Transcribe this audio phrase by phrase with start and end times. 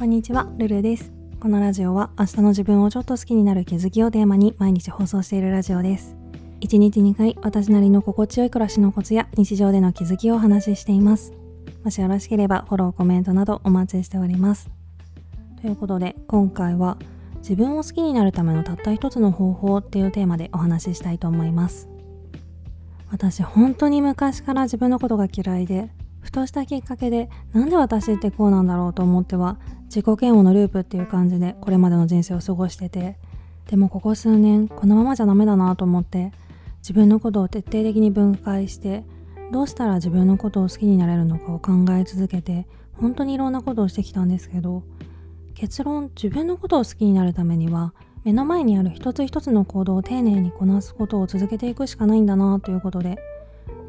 [0.00, 1.12] こんにちは、ルルです。
[1.40, 6.16] このラジオは明日の自分をちょっと好きになる気づきをテーマに毎日放送しているラジオです。
[6.62, 11.34] 1日2回私なりの心地よい暮らしのコツや日常での気づきをお話ししています。
[11.84, 14.70] もしよろしければフォロー、コメントなどお待ちしております。
[15.60, 16.96] ということで今回は
[17.40, 21.90] 自分を好きになるためのたった一つの方法っていうテーマでお話ししたいと思います。
[23.10, 25.90] 私本当に昔から自分のことが嫌いで
[26.20, 33.16] ふとしたきっかけでなんで私ってこうなんだろうと思っては自己嫌悪のループっていう感じでこれまでの人生を過ごしてて
[33.70, 36.32] でもここ数年このままじゃダメだなと思って
[36.78, 39.04] 自分のことを徹底的に分解して
[39.52, 44.82] どうしたら自分のことを好きになれるのかを考え続けて本当にいろんなことをしてきたんですけど
[45.54, 47.92] 結論自分のことを好きになるためには
[48.24, 53.18] 目の前にある一つ一つの行動を丁寧にこなすことを続けていくしかないんだなということで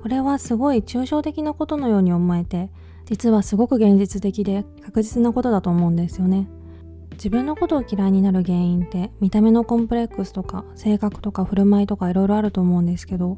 [0.02, 2.70] これはすごい抽象的なことのように思えて
[3.06, 6.48] 実はすごく現実的で確実なことだと思うんですよね。
[7.14, 13.38] 自分のことを嫌いになる原因って見た目のコンプレックスとか性格とか振る舞いとかいろいろあると思うんですけど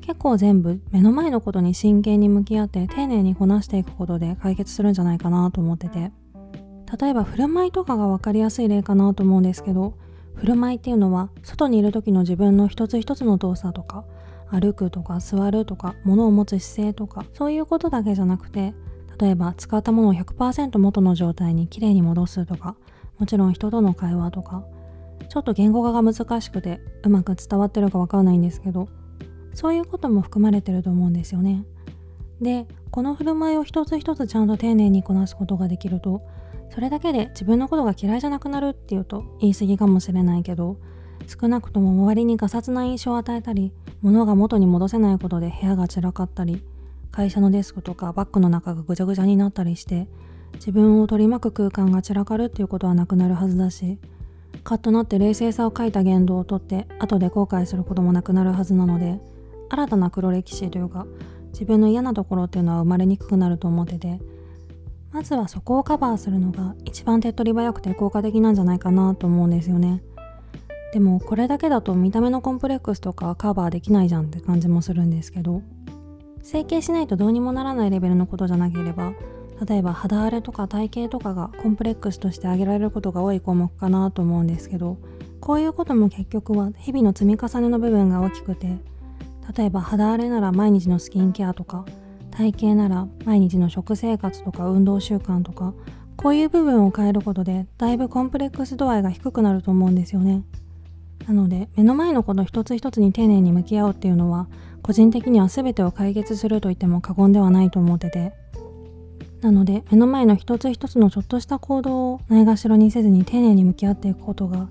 [0.00, 6.10] 結構全部目の前のことに真剣に向き合って丁寧にこなしていくことで解決するんじゃないかなと思ってて。
[6.98, 9.94] 例えば振る舞いとかが分かりやすい例かなと思うんですけど
[10.34, 14.04] 振る舞いっていうのは外にいる時の自分の一つ一つの動作とか
[14.50, 18.74] 歩くとか座るとか物を持つ姿勢とかそういうことだけじゃなくて
[19.18, 22.76] 例えば使ったものを100%元の状態にきれいに戻すとか
[23.18, 24.64] もちろん人との会話とか
[25.28, 28.88] ちょっと言語化が難しくてうまく伝わってるかわかんないんですけど
[29.54, 31.64] そういうことも含まれてると思うんですよね。
[32.40, 36.22] でこの振る舞いを一つ一つちゃんと丁寧にこなすことができると
[36.70, 40.78] それだけで自分のことが嫌いじゃなくなるっていうと言い過ぎかもしれないけど
[41.26, 46.62] 少なくとも周りにガサツな印象を与えたり物が元に戻せないことで部屋が散らかったり
[47.12, 50.06] 会社のデスクとかバッグの中がぐちゃぐちゃになったりして
[50.54, 53.98] 自分を取り巻く空間が散らかるっていうことはなくなるはずだし
[54.64, 59.20] カッとなって冷静さを欠いた言動をとって後で後悔することもなくなるはずなので
[59.68, 61.06] 新たな黒歴史というか
[61.52, 64.20] 自分の嫌なところっていうのは生まれにくくなると思ってて
[65.12, 70.02] まずはそこをカバーするのが一番手っ取り早くて効果的なんじゃないかなと思うんですよね。
[70.92, 75.62] でもこれだけだと見た目のコンプレックスとかはカバーできないじゃんって感じもするんですけど
[76.42, 79.12] 整形しないとどうにもならないレベルのことじゃなければ
[79.66, 84.96] 例えば肌荒れとか体型とかがコンプレックスとして挙げられることが多い項目かなと思うんですけど
[85.40, 88.78] こういうことも結局は日々の積み重ねの部分が大きくて
[89.56, 91.84] 例えば肌荒れなら毎日のスキンケアとか
[92.30, 95.74] 体型なら毎日の食生活とか運動習慣とか
[96.16, 100.42] こういう部分を変えることでだいぶコンプレックス度合いが低くなると思うんですよね。
[101.30, 104.48] なので目の前のこと一つ一つに丁寧に向き合うっていうのは
[104.82, 108.32] 個人的には全てを解決すると言っても過言ではないと思ってて。
[109.40, 114.68] なので目の前の一つ一つのちょっとした行動をないがしろにせずに丁寧に向き合っていくことが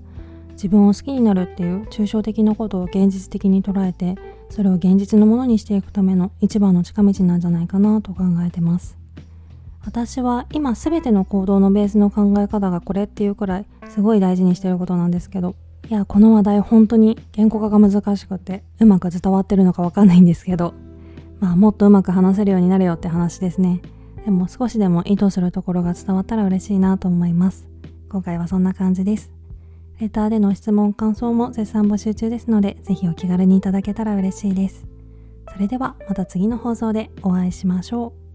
[0.52, 4.14] 自分を好きになるっていう抽象的なことを現実的に捉えて
[4.48, 8.96] それを現実のものにしていくための一番の近道なんじゃないかなと考えてます。
[9.84, 15.56] 私は今全ての行動のベースの考え方がこれっていうくらいすごい大事にしてることなんですけど。
[15.90, 20.72] いやこの話題本当に言語化が難しくてうまく伝わってるのかわかんないんですけど。
[21.40, 23.80] まあもっとうまく話せるようになるよって話ですね。
[24.24, 27.66] でも少しでも意図するところが伝わったら嬉しいなと思います。
[28.08, 29.32] 今回はそんな感じです。
[29.98, 34.86] レターでの質問感想も絶賛募集中ですのでぜひお気軽にいただけたら嬉しいです。
[35.52, 38.29] それではまた次の放送でお会いしましょう。